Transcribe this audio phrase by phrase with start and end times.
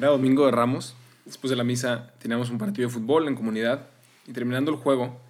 [0.00, 0.94] Era domingo de Ramos.
[1.26, 3.86] Después de la misa teníamos un partido de fútbol en comunidad.
[4.26, 5.20] Y terminando el juego,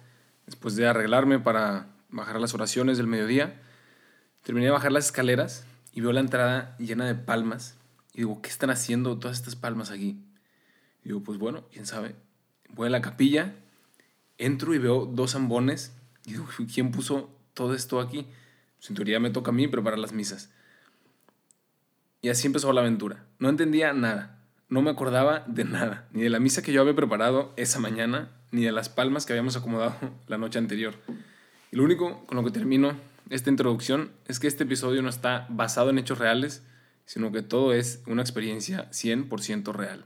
[0.45, 3.61] después de arreglarme para bajar las oraciones del mediodía,
[4.43, 7.75] terminé de bajar las escaleras y veo la entrada llena de palmas.
[8.13, 10.23] Y digo, ¿qué están haciendo todas estas palmas aquí?
[11.03, 12.15] Y digo, pues bueno, quién sabe.
[12.69, 13.53] Voy a la capilla,
[14.37, 15.91] entro y veo dos zambones.
[16.25, 18.25] Y digo, ¿quién puso todo esto aquí?
[18.77, 20.49] Pues en teoría me toca a mí preparar las misas.
[22.21, 23.25] Y así empezó la aventura.
[23.37, 24.37] No entendía nada.
[24.71, 26.07] No me acordaba de nada.
[26.13, 29.33] Ni de la misa que yo había preparado esa mañana, ni de las palmas que
[29.33, 29.95] habíamos acomodado
[30.27, 30.95] la noche anterior.
[31.73, 32.95] Y lo único con lo que termino
[33.29, 36.63] esta introducción es que este episodio no está basado en hechos reales,
[37.03, 40.05] sino que todo es una experiencia 100% real.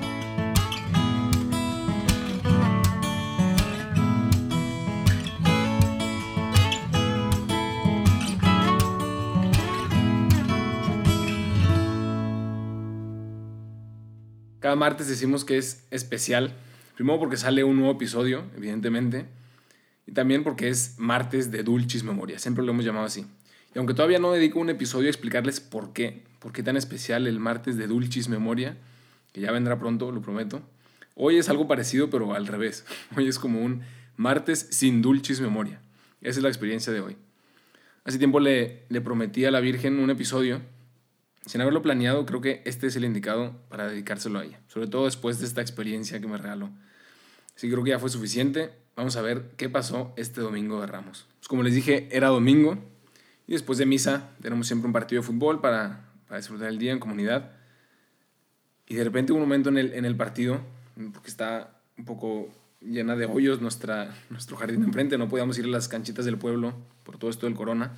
[14.71, 16.53] Cada martes decimos que es especial.
[16.95, 19.25] Primero porque sale un nuevo episodio, evidentemente.
[20.07, 22.39] Y también porque es martes de Dulcis Memoria.
[22.39, 23.25] Siempre lo hemos llamado así.
[23.75, 27.27] Y aunque todavía no dedico un episodio a explicarles por qué, por qué tan especial
[27.27, 28.77] el martes de Dulcis Memoria,
[29.33, 30.61] que ya vendrá pronto, lo prometo.
[31.15, 32.85] Hoy es algo parecido, pero al revés.
[33.17, 33.81] Hoy es como un
[34.15, 35.81] martes sin Dulcis Memoria.
[36.21, 37.17] Esa es la experiencia de hoy.
[38.05, 40.61] Hace tiempo le, le prometí a la Virgen un episodio
[41.45, 45.05] sin haberlo planeado, creo que este es el indicado para dedicárselo a ella, sobre todo
[45.05, 46.69] después de esta experiencia que me regaló.
[47.59, 48.71] Que creo que ya fue suficiente.
[48.95, 51.27] Vamos a ver qué pasó este domingo de Ramos.
[51.39, 52.77] Pues como les dije, era domingo
[53.45, 56.91] y después de misa tenemos siempre un partido de fútbol para, para disfrutar el día
[56.91, 57.51] en comunidad.
[58.87, 60.59] Y de repente un momento en el, en el partido,
[61.13, 62.49] porque está un poco
[62.81, 66.37] llena de hoyos nuestra, nuestro jardín de enfrente, no podíamos ir a las canchitas del
[66.37, 66.73] pueblo
[67.03, 67.93] por todo esto del corona.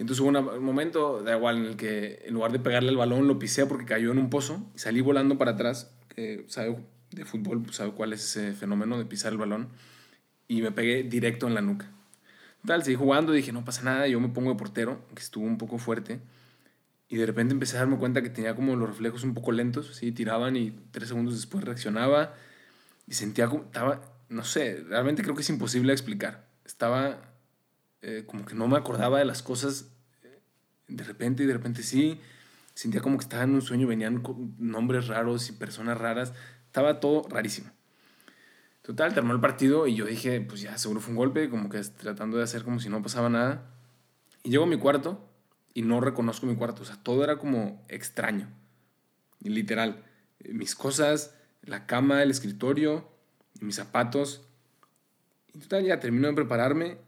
[0.00, 3.28] Entonces hubo un momento, da igual, en el que en lugar de pegarle el balón
[3.28, 5.92] lo pisé porque cayó en un pozo y salí volando para atrás.
[6.08, 6.78] Que sabe
[7.10, 9.68] de fútbol, sabe cuál es ese fenómeno de pisar el balón.
[10.48, 11.90] Y me pegué directo en la nuca.
[12.64, 15.58] Tal, seguí jugando, dije, no pasa nada, yo me pongo de portero, que estuvo un
[15.58, 16.18] poco fuerte.
[17.10, 19.94] Y de repente empecé a darme cuenta que tenía como los reflejos un poco lentos,
[19.96, 20.12] ¿sí?
[20.12, 22.34] tiraban y tres segundos después reaccionaba.
[23.06, 24.00] Y sentía como, estaba,
[24.30, 26.46] no sé, realmente creo que es imposible explicar.
[26.64, 27.29] Estaba
[28.02, 29.90] eh, como que no me acordaba de las cosas
[30.22, 30.40] eh,
[30.88, 32.20] de repente y de repente sí.
[32.74, 34.22] Sentía como que estaba en un sueño, venían
[34.58, 36.32] nombres raros y personas raras.
[36.66, 37.70] Estaba todo rarísimo.
[38.82, 41.80] Total, terminó el partido y yo dije, pues ya, seguro fue un golpe, como que
[41.80, 43.70] tratando de hacer como si no pasaba nada.
[44.42, 45.28] Y llego a mi cuarto
[45.74, 46.82] y no reconozco mi cuarto.
[46.82, 48.48] O sea, todo era como extraño.
[49.40, 50.02] Literal.
[50.48, 53.08] Mis cosas, la cama, el escritorio,
[53.60, 54.46] mis zapatos.
[55.52, 56.98] Y total, ya termino de prepararme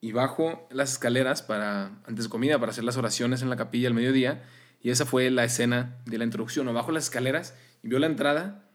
[0.00, 3.88] y bajo las escaleras para, antes de comida, para hacer las oraciones en la capilla
[3.88, 4.42] al mediodía.
[4.80, 6.66] Y esa fue la escena de la introducción.
[6.68, 8.70] O bajo las escaleras y veo la entrada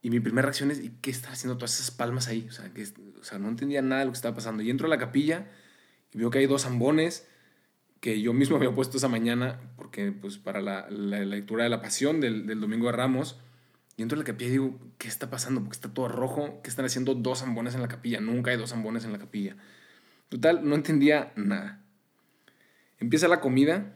[0.00, 2.46] y mi primera reacción es, ¿y qué están haciendo todas esas palmas ahí?
[2.48, 2.84] O sea, que,
[3.20, 4.62] o sea, no entendía nada de lo que estaba pasando.
[4.62, 5.46] Y entro a la capilla
[6.12, 7.26] y veo que hay dos zambones
[8.00, 11.82] que yo mismo había puesto esa mañana porque pues para la, la lectura de la
[11.82, 13.40] pasión del, del, domingo de Ramos.
[13.96, 15.60] Y entro a la capilla y digo, ¿qué está pasando?
[15.60, 16.60] Porque está todo rojo.
[16.62, 18.20] ¿Qué están haciendo dos zambones en la capilla?
[18.20, 19.56] Nunca hay dos zambones en la capilla.
[20.28, 21.82] Total, no entendía nada.
[22.98, 23.94] Empieza la comida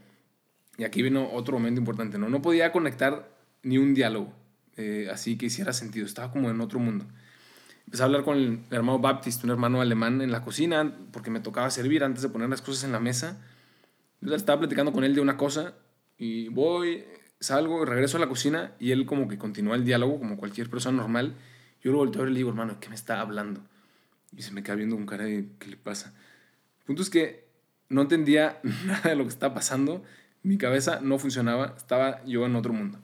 [0.79, 2.29] y aquí vino otro momento importante, ¿no?
[2.29, 3.29] No podía conectar
[3.63, 4.33] ni un diálogo,
[4.77, 7.07] eh, así que hiciera sentido, estaba como en otro mundo.
[7.87, 11.41] Empecé a hablar con el hermano Baptist, un hermano alemán en la cocina, porque me
[11.41, 13.41] tocaba servir antes de poner las cosas en la mesa.
[14.21, 15.75] Yo estaba platicando con él de una cosa
[16.17, 17.05] y voy,
[17.41, 20.97] salgo, regreso a la cocina y él como que continúa el diálogo como cualquier persona
[20.97, 21.35] normal.
[21.83, 23.61] Yo lo volteo y le digo, hermano, ¿qué me está hablando?
[24.37, 26.15] Y se me queda viendo con cara de, ¿qué le pasa?
[26.81, 27.49] El punto es que
[27.89, 30.03] no entendía nada de lo que estaba pasando.
[30.43, 31.75] Mi cabeza no funcionaba.
[31.77, 32.99] Estaba yo en otro mundo.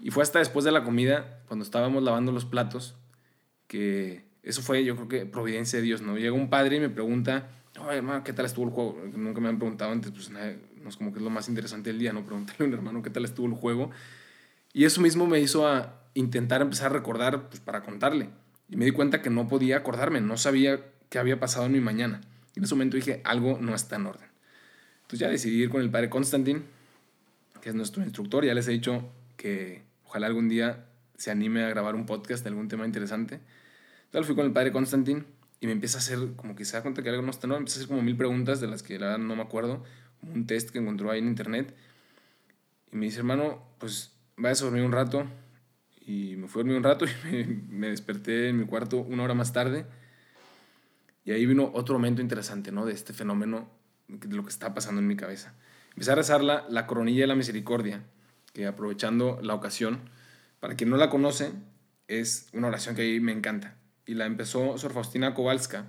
[0.00, 2.96] Y fue hasta después de la comida, cuando estábamos lavando los platos,
[3.66, 6.16] que eso fue, yo creo que providencia de Dios, ¿no?
[6.16, 7.48] Llega un padre y me pregunta,
[7.80, 9.02] oye, hermano, ¿qué tal estuvo el juego?
[9.14, 11.98] Nunca me han preguntado antes, pues no es como que es lo más interesante del
[11.98, 12.24] día, ¿no?
[12.24, 13.90] Preguntarle a un hermano qué tal estuvo el juego.
[14.72, 18.28] Y eso mismo me hizo a intentar empezar a recordar, pues para contarle.
[18.68, 21.80] Y me di cuenta que no podía acordarme, no sabía qué había pasado en mi
[21.80, 22.20] mañana.
[22.54, 24.28] Y en ese momento dije, algo no está en orden.
[25.02, 26.64] Entonces ya decidí ir con el padre Constantin,
[27.60, 28.44] que es nuestro instructor.
[28.44, 30.86] Ya les he dicho que ojalá algún día
[31.16, 33.40] se anime a grabar un podcast de algún tema interesante.
[34.06, 35.24] Entonces fui con el padre Constantin
[35.60, 37.54] y me empieza a hacer, como que se da cuenta que algo no está, no,
[37.54, 39.84] me empieza a hacer como mil preguntas de las que la no me acuerdo,
[40.22, 41.74] un test que encontró ahí en internet.
[42.92, 45.26] Y me dice, hermano, pues vaya a dormir un rato.
[46.06, 49.34] Y me fui a dormir un rato y me, desperté en mi cuarto una hora
[49.34, 49.84] más tarde.
[51.24, 52.86] Y ahí vino otro momento interesante, ¿no?
[52.86, 53.68] De este fenómeno,
[54.08, 55.52] de lo que está pasando en mi cabeza.
[55.90, 58.04] Empecé a rezar la, la coronilla de la misericordia,
[58.54, 60.00] que aprovechando la ocasión,
[60.60, 61.52] para quien no la conoce,
[62.08, 63.76] es una oración que ahí me encanta
[64.06, 65.86] y la empezó Sor Faustina Kowalska,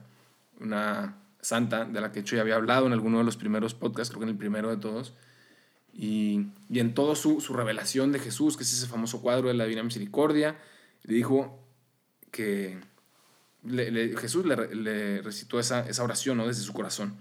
[0.60, 4.10] una santa de la que hecho ya había hablado en alguno de los primeros podcasts,
[4.10, 5.14] creo que en el primero de todos.
[5.94, 9.56] Y, y en todo su, su, revelación de Jesús, que es ese famoso cuadro de
[9.56, 10.58] la Divina Misericordia,
[11.04, 11.60] le dijo
[12.32, 12.80] que
[13.64, 16.48] le, Jesús le, recitó esa, esa oración ¿no?
[16.48, 17.16] desde su corazón.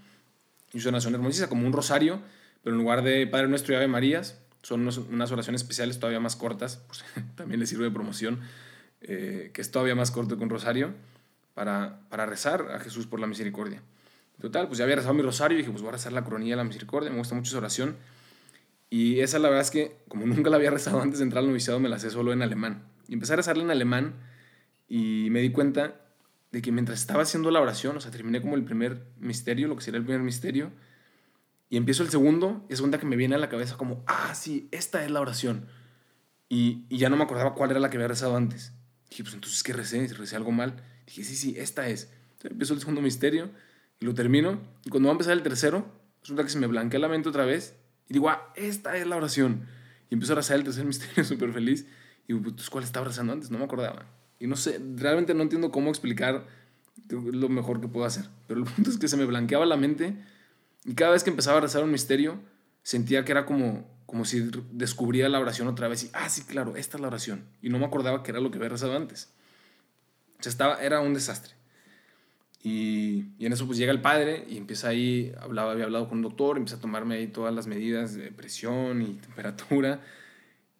[0.73, 2.21] Y es una oración hermosísima, como un rosario,
[2.63, 6.35] pero en lugar de Padre Nuestro y Ave Marías, son unas oraciones especiales todavía más
[6.35, 7.03] cortas, pues,
[7.35, 8.41] también le sirve de promoción
[9.01, 10.93] eh, que es todavía más corto que un rosario,
[11.53, 13.81] para, para rezar a Jesús por la misericordia.
[14.39, 16.53] Total, pues ya había rezado mi rosario y dije, pues voy a rezar la coronilla
[16.53, 17.95] de la misericordia, me gusta mucho esa oración.
[18.89, 21.49] Y esa la verdad es que, como nunca la había rezado antes de entrar al
[21.49, 22.83] noviciado, me la sé solo en alemán.
[23.07, 24.15] Y empecé a rezarla en alemán
[24.87, 26.01] y me di cuenta
[26.51, 29.75] de que mientras estaba haciendo la oración, o sea, terminé como el primer misterio, lo
[29.75, 30.71] que sería el primer misterio,
[31.69, 34.33] y empiezo el segundo, y es cuenta que me viene a la cabeza como, ah,
[34.33, 35.67] sí, esta es la oración.
[36.47, 38.71] Y, y ya no me acordaba cuál era la que había rezado antes.
[39.09, 40.07] Dije, pues entonces, ¿qué recé?
[40.07, 40.81] ¿Recé algo mal?
[41.05, 42.09] Dije, sí, sí, esta es.
[42.33, 43.49] Entonces, empezó el segundo misterio
[43.99, 44.61] y lo termino.
[44.85, 45.85] Y cuando va a empezar el tercero,
[46.21, 47.75] resulta que se me blanquea la mente otra vez.
[48.09, 49.67] Y digo, ah, esta es la oración.
[50.09, 51.85] Y empiezo a rezar el tercer misterio súper feliz.
[52.27, 53.51] Y digo, pues, ¿cuál estaba rezando antes?
[53.51, 54.05] No me acordaba.
[54.39, 56.45] Y no sé, realmente no entiendo cómo explicar
[57.09, 58.25] lo mejor que puedo hacer.
[58.47, 60.15] Pero el punto es que se me blanqueaba la mente.
[60.85, 62.39] Y cada vez que empezaba a rezar un misterio,
[62.83, 66.77] sentía que era como como si descubría la oración otra vez y, ah, sí, claro,
[66.77, 67.45] esta es la oración.
[67.61, 69.29] Y no me acordaba que era lo que había rezado antes.
[70.39, 71.53] O sea, estaba, era un desastre.
[72.69, 76.17] Y, y, en eso pues llega el padre y empieza ahí, hablaba, había hablado con
[76.17, 80.01] un doctor, empieza a tomarme ahí todas las medidas de presión y temperatura.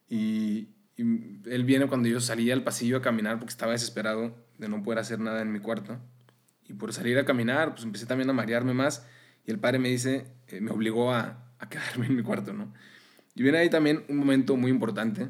[0.10, 0.68] Y,
[0.98, 1.02] y
[1.46, 5.00] él viene cuando yo salía al pasillo a caminar porque estaba desesperado de no poder
[5.00, 5.98] hacer nada en mi cuarto.
[6.68, 9.08] Y por salir a caminar, pues empecé también a marearme más.
[9.46, 12.74] Y el padre me dice, eh, me obligó a, a quedarme en mi cuarto, ¿no?
[13.34, 15.30] Y viene ahí también un momento muy importante,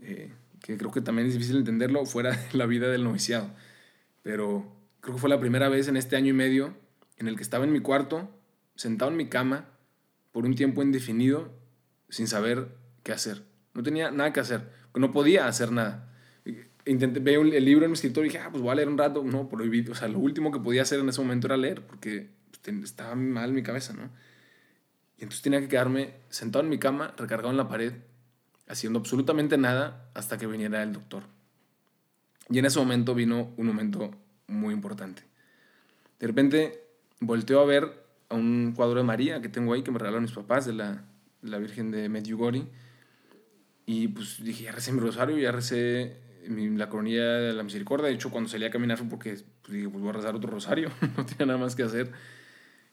[0.00, 3.50] eh, que creo que también es difícil entenderlo fuera de la vida del noviciado,
[4.22, 6.74] pero creo que fue la primera vez en este año y medio
[7.16, 8.30] en el que estaba en mi cuarto,
[8.74, 9.68] sentado en mi cama,
[10.32, 11.52] por un tiempo indefinido,
[12.08, 12.68] sin saber
[13.02, 13.42] qué hacer.
[13.74, 16.08] No tenía nada que hacer, no podía hacer nada.
[16.86, 19.22] Intenté, el libro en mi escritorio y dije, ah, pues voy a leer un rato.
[19.22, 19.92] No, prohibido.
[19.92, 22.30] O sea, lo último que podía hacer en ese momento era leer, porque
[22.62, 24.10] pues, estaba mal mi cabeza, ¿no?
[25.18, 27.92] Y entonces tenía que quedarme sentado en mi cama, recargado en la pared,
[28.66, 31.24] haciendo absolutamente nada hasta que viniera el doctor.
[32.48, 34.10] Y en ese momento vino un momento
[34.50, 35.22] muy importante.
[36.18, 36.84] De repente
[37.20, 40.32] volteo a ver a un cuadro de María que tengo ahí, que me regalaron mis
[40.32, 41.04] papás, de la,
[41.42, 42.64] la Virgen de Medjugorje.
[43.86, 46.16] Y pues dije, ya recé mi rosario, ya recé
[46.48, 48.08] la coronilla de la misericordia.
[48.08, 50.50] De hecho, cuando salí a caminar fue porque pues, dije, pues voy a rezar otro
[50.50, 52.12] rosario, no tenía nada más que hacer.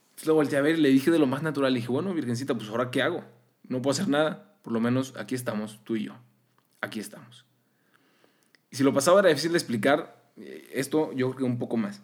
[0.10, 1.74] Entonces lo volteé a ver y le dije de lo más natural.
[1.74, 3.24] Le dije, bueno, Virgencita, pues ahora qué hago?
[3.68, 4.56] No puedo hacer nada.
[4.64, 6.14] Por lo menos aquí estamos, tú y yo.
[6.82, 7.46] Aquí estamos.
[8.72, 12.02] Y si lo pasaba era difícil de explicar, esto yo creo que un poco más.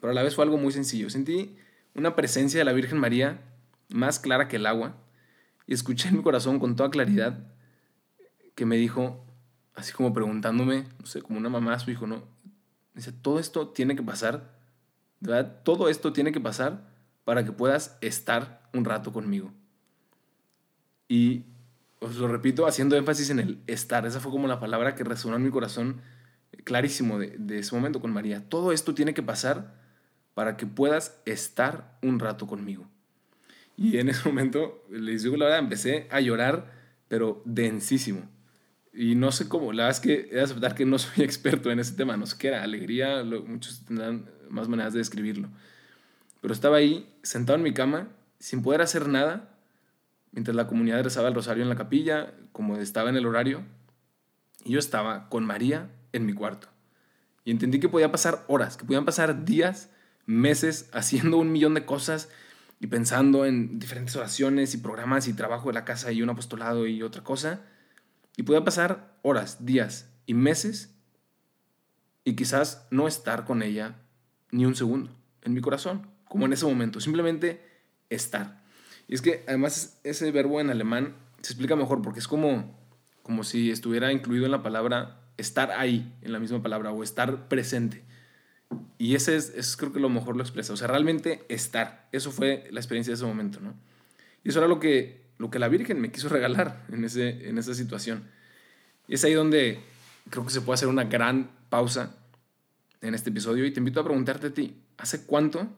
[0.00, 1.08] Pero a la vez fue algo muy sencillo.
[1.10, 1.56] Sentí
[1.94, 3.40] una presencia de la Virgen María
[3.88, 4.96] más clara que el agua
[5.66, 7.38] y escuché en mi corazón con toda claridad
[8.54, 9.24] que me dijo,
[9.74, 12.22] así como preguntándome, no sé, como una mamá a su hijo, ¿no?
[12.94, 14.56] Dice, todo esto tiene que pasar,
[15.20, 15.62] ¿verdad?
[15.64, 16.88] Todo esto tiene que pasar
[17.24, 19.52] para que puedas estar un rato conmigo.
[21.08, 21.44] Y
[22.00, 24.06] os lo repito haciendo énfasis en el estar.
[24.06, 26.02] Esa fue como la palabra que resonó en mi corazón
[26.64, 28.48] clarísimo de, ese momento con María.
[28.48, 29.74] Todo esto tiene que pasar
[30.34, 32.86] para que puedas estar un rato conmigo.
[33.76, 36.72] Y en ese momento, les digo la verdad, empecé a llorar,
[37.08, 38.28] pero densísimo.
[38.92, 41.70] Y no sé cómo, la verdad es que he de aceptar que no soy experto
[41.70, 45.48] en ese tema, no sé qué era, alegría, muchos tendrán más maneras de describirlo.
[46.40, 48.08] Pero estaba ahí, sentado en mi cama,
[48.38, 49.56] sin poder hacer nada,
[50.30, 53.62] mientras la comunidad rezaba el rosario en la capilla, como estaba en el horario,
[54.64, 56.68] y yo estaba con María en mi cuarto.
[57.44, 59.90] Y entendí que podía pasar horas, que podían pasar días,
[60.24, 62.30] meses, haciendo un millón de cosas
[62.80, 66.86] y pensando en diferentes oraciones y programas y trabajo de la casa y un apostolado
[66.86, 67.60] y otra cosa.
[68.36, 70.94] Y podía pasar horas, días y meses
[72.24, 73.96] y quizás no estar con ella
[74.50, 77.62] ni un segundo en mi corazón como en ese momento, simplemente
[78.10, 78.64] estar.
[79.06, 82.76] Y es que además ese verbo en alemán se explica mejor porque es como,
[83.22, 87.48] como si estuviera incluido en la palabra estar ahí, en la misma palabra, o estar
[87.48, 88.02] presente.
[88.98, 90.72] Y ese es, es, creo que lo mejor lo expresa.
[90.72, 92.08] O sea, realmente estar.
[92.12, 93.74] Eso fue la experiencia de ese momento, ¿no?
[94.42, 97.58] Y eso era lo que, lo que la Virgen me quiso regalar en, ese, en
[97.58, 98.24] esa situación.
[99.08, 99.80] Y es ahí donde
[100.30, 102.14] creo que se puede hacer una gran pausa
[103.00, 105.68] en este episodio y te invito a preguntarte a ti, ¿hace cuánto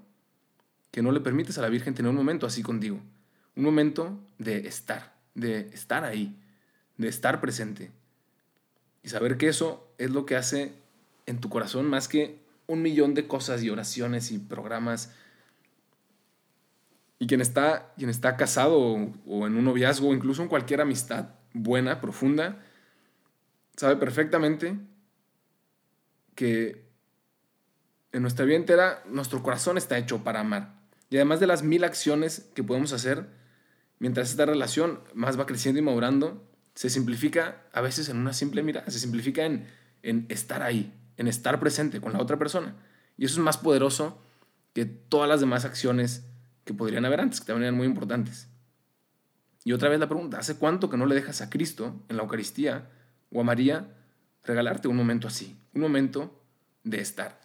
[0.91, 3.01] que no le permites a la Virgen tener un momento así contigo?
[3.57, 6.39] Un momento de estar, de estar ahí,
[6.97, 7.91] de estar presente.
[9.07, 10.73] Y saber que eso es lo que hace
[11.27, 15.13] en tu corazón más que un millón de cosas y oraciones y programas.
[17.21, 22.01] Y quien está, quien está casado o, en un noviazgo incluso en cualquier amistad buena,
[22.01, 22.65] profunda,
[23.77, 24.77] sabe perfectamente
[26.35, 26.85] que
[28.11, 30.81] en nuestra vida entera nuestro corazón está hecho para amar.
[31.11, 33.29] Y además de las mil acciones que podemos hacer,
[34.01, 36.43] mientras esta relación más va creciendo y madurando,
[36.77, 39.67] se simplifica a veces en una simple mirada, se simplifica en,
[40.03, 42.77] en estar ahí, en estar presente con la otra persona.
[43.17, 44.21] Y eso es más poderoso
[44.75, 46.25] que todas las demás acciones
[46.65, 48.49] que podrían haber antes, que también eran muy importantes.
[49.65, 52.25] Y otra vez la pregunta, ¿hace cuánto que no le dejas a Cristo en la
[52.25, 52.91] Eucaristía
[53.33, 53.89] o a María
[54.45, 56.39] regalarte un momento así, un momento
[56.85, 57.41] de estar?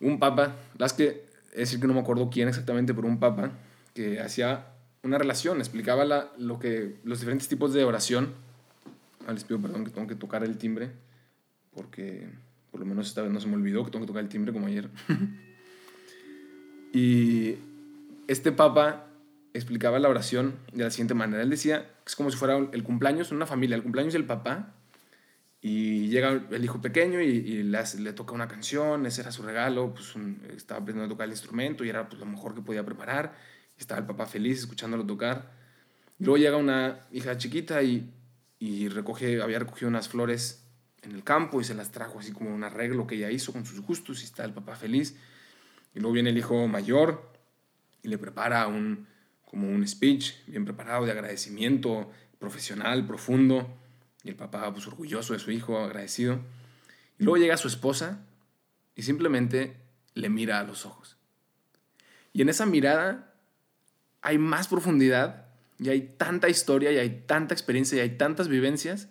[0.00, 3.52] Un papa, las que, es decir que no me acuerdo quién exactamente, pero un papa
[3.94, 4.66] que hacía
[5.08, 8.34] una relación, explicaba la, lo que, los diferentes tipos de oración.
[9.26, 10.90] Ah, les pido perdón que tengo que tocar el timbre,
[11.74, 12.28] porque
[12.70, 14.52] por lo menos esta vez no se me olvidó que tengo que tocar el timbre
[14.52, 14.88] como ayer.
[16.92, 17.56] y
[18.26, 19.06] este papa
[19.54, 21.42] explicaba la oración de la siguiente manera.
[21.42, 24.24] Él decía que es como si fuera el cumpleaños en una familia, el cumpleaños del
[24.24, 24.74] papá,
[25.60, 29.92] y llega el hijo pequeño y, le, le, toca una canción, ese era su regalo,
[29.92, 30.14] pues
[30.56, 33.34] estaba aprendiendo a tocar el instrumento y era pues, lo mejor que podía preparar.
[33.78, 35.50] Estaba el papá feliz escuchándolo tocar.
[36.18, 38.10] Y luego llega una hija chiquita y,
[38.58, 40.64] y recoge, había recogido unas flores
[41.02, 43.64] en el campo y se las trajo así como un arreglo que ella hizo con
[43.64, 45.16] sus gustos y está el papá feliz.
[45.94, 47.32] Y luego viene el hijo mayor
[48.02, 49.06] y le prepara un,
[49.44, 53.68] como un speech bien preparado de agradecimiento profesional, profundo.
[54.24, 56.40] Y el papá pues orgulloso de su hijo, agradecido.
[57.18, 58.24] Y luego llega su esposa
[58.94, 59.76] y simplemente
[60.14, 61.16] le mira a los ojos.
[62.32, 63.27] Y en esa mirada
[64.28, 65.46] hay más profundidad
[65.78, 69.08] y hay tanta historia y hay tanta experiencia y hay tantas vivencias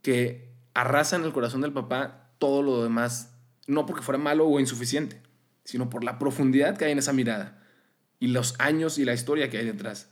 [0.00, 3.34] que arrasan el corazón del papá todo lo demás,
[3.66, 5.20] no porque fuera malo o insuficiente,
[5.64, 7.62] sino por la profundidad que hay en esa mirada
[8.18, 10.08] y los años y la historia que hay detrás.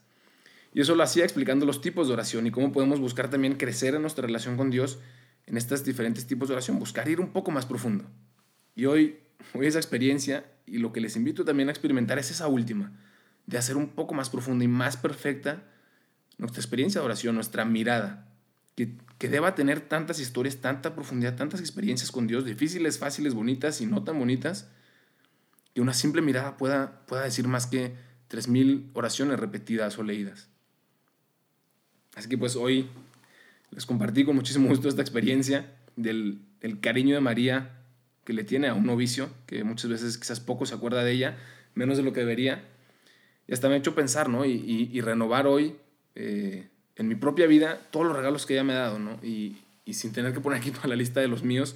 [0.75, 3.95] Y eso lo hacía explicando los tipos de oración y cómo podemos buscar también crecer
[3.95, 4.99] en nuestra relación con Dios
[5.47, 8.05] en estos diferentes tipos de oración, buscar ir un poco más profundo.
[8.75, 9.21] Y hoy,
[9.55, 12.93] hoy esa experiencia y lo que les invito también a experimentar es esa última,
[13.49, 15.63] de hacer un poco más profunda y más perfecta
[16.37, 18.29] nuestra experiencia de oración, nuestra mirada,
[18.77, 23.81] que, que deba tener tantas historias, tanta profundidad, tantas experiencias con Dios, difíciles, fáciles, bonitas
[23.81, 24.69] y no tan bonitas,
[25.75, 27.97] que una simple mirada pueda, pueda decir más que
[28.31, 30.49] 3.000 oraciones repetidas o leídas.
[32.15, 32.91] Así que pues hoy
[33.71, 37.79] les compartí con muchísimo gusto esta experiencia del, del cariño de María
[38.25, 41.39] que le tiene a un novicio, que muchas veces quizás poco se acuerda de ella,
[41.75, 42.63] menos de lo que debería.
[43.49, 44.45] Y hasta me ha hecho pensar, ¿no?
[44.45, 45.77] Y, y, renovar hoy
[46.15, 49.19] eh, en mi propia vida todos los regalos que ella me ha dado, ¿no?
[49.23, 51.75] Y, y sin tener que poner aquí toda la lista de los míos,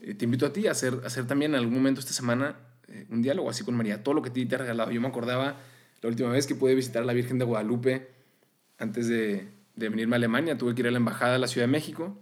[0.00, 2.56] eh, te invito a ti a hacer, hacer también en algún momento esta semana
[2.88, 4.90] eh, un diálogo así con María, todo lo que te ha regalado.
[4.90, 5.56] Yo me acordaba
[6.02, 8.10] la última vez que pude visitar a la Virgen de Guadalupe
[8.78, 11.66] antes de, de venirme a Alemania, tuve que ir a la embajada de la Ciudad
[11.66, 12.18] de México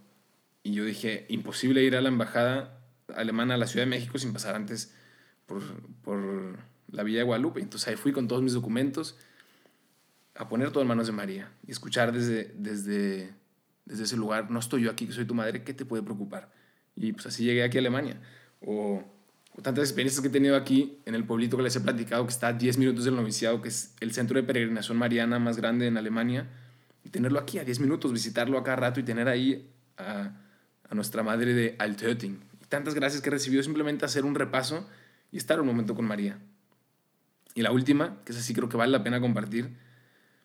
[0.62, 2.80] y yo dije, imposible ir a la embajada
[3.14, 4.94] alemana a la Ciudad de México sin pasar antes
[5.46, 5.62] por,
[6.02, 6.58] por
[6.96, 7.60] la Villa de Guadalupe.
[7.60, 9.16] Entonces ahí fui con todos mis documentos
[10.34, 13.34] a poner todo en manos de María y escuchar desde, desde,
[13.84, 16.50] desde ese lugar, no estoy yo aquí, soy tu madre, ¿qué te puede preocupar?
[16.94, 18.20] Y pues así llegué aquí a Alemania.
[18.60, 19.02] O,
[19.54, 22.32] o, tantas experiencias que he tenido aquí en el pueblito que les he platicado, que
[22.32, 25.86] está a 10 minutos del noviciado, que es el centro de peregrinación mariana más grande
[25.86, 26.48] en Alemania
[27.04, 30.32] y tenerlo aquí a 10 minutos, visitarlo a cada rato y tener ahí a,
[30.88, 32.40] a nuestra madre de Altötting.
[32.62, 34.88] Y tantas gracias que he recibido simplemente hacer un repaso
[35.30, 36.38] y estar un momento con María.
[37.56, 39.70] Y la última, que es así creo que vale la pena compartir,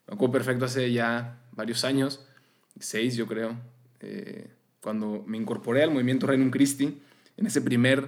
[0.07, 2.25] me acuerdo perfecto hace ya varios años,
[2.79, 3.59] seis yo creo,
[3.99, 4.49] eh,
[4.79, 7.01] cuando me incorporé al movimiento Renum Christi,
[7.35, 8.07] en ese primer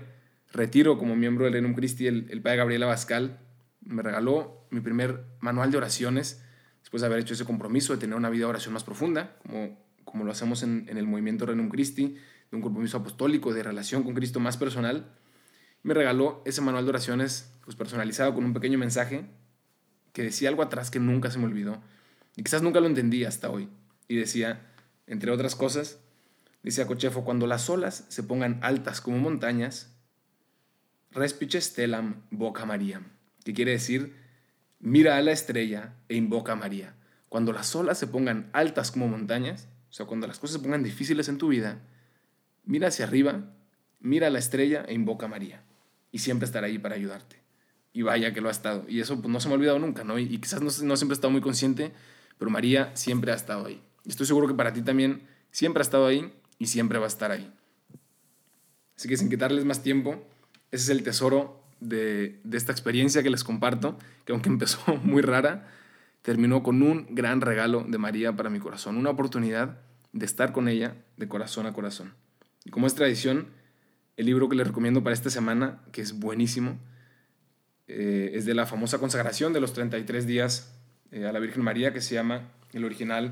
[0.53, 3.39] retiro como miembro del Renum Christi, el, padre Gabriel Abascal
[3.81, 6.41] me regaló mi primer manual de oraciones
[6.79, 9.77] después de haber hecho ese compromiso de tener una vida de oración más profunda, como,
[10.05, 12.15] como lo hacemos en, en el movimiento Renum Christi,
[12.49, 15.11] de un compromiso apostólico, de relación con Cristo más personal,
[15.83, 19.25] me regaló ese manual de oraciones pues, personalizado con un pequeño mensaje
[20.13, 21.81] que decía algo atrás que nunca se me olvidó
[22.35, 23.69] y quizás nunca lo entendí hasta hoy.
[24.07, 24.61] Y decía,
[25.07, 25.99] entre otras cosas,
[26.63, 29.93] decía Cochefo, cuando las olas se pongan altas como montañas,
[31.11, 33.01] respice stellam boca María,
[33.43, 34.15] que quiere decir
[34.79, 36.95] mira a la estrella e invoca a María.
[37.29, 40.83] Cuando las olas se pongan altas como montañas, o sea, cuando las cosas se pongan
[40.83, 41.81] difíciles en tu vida,
[42.65, 43.53] mira hacia arriba,
[43.99, 45.63] mira a la estrella e invoca a María.
[46.13, 47.35] Y siempre estará ahí para ayudarte.
[47.91, 48.85] Y vaya que lo ha estado.
[48.87, 50.17] Y eso pues, no se me ha olvidado nunca, ¿no?
[50.17, 51.91] Y, quizás no, no siempre he estado muy consciente,
[52.37, 53.81] pero María siempre ha estado ahí.
[54.05, 57.07] Y estoy seguro que para ti también siempre ha estado ahí y siempre va a
[57.07, 57.51] estar ahí.
[58.95, 60.23] Así que sin quitarles más tiempo,
[60.71, 65.21] ese es el tesoro de, de esta experiencia que les comparto, que aunque empezó muy
[65.21, 65.67] rara,
[66.21, 69.79] terminó con un gran regalo de María para mi corazón, una oportunidad
[70.13, 72.13] de estar con ella de corazón a corazón.
[72.63, 73.47] Y como es tradición,
[74.17, 76.79] el libro que les recomiendo para esta semana, que es buenísimo,
[77.87, 80.73] eh, es de la famosa consagración de los 33 días
[81.11, 83.31] eh, a la Virgen María, que se llama el original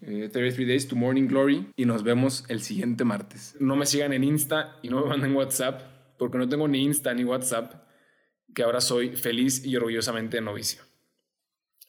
[0.00, 1.66] 33 eh, Days to Morning Glory.
[1.76, 3.56] Y nos vemos el siguiente martes.
[3.60, 5.82] No me sigan en Insta y no me manden WhatsApp,
[6.18, 7.74] porque no tengo ni Insta ni WhatsApp,
[8.54, 10.82] que ahora soy feliz y orgullosamente novicio.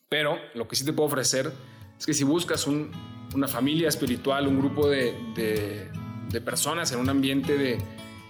[0.09, 1.51] Pero lo que sí te puedo ofrecer
[1.97, 5.13] es que si buscas una familia espiritual, un grupo de,
[6.43, 7.77] personas en un ambiente de,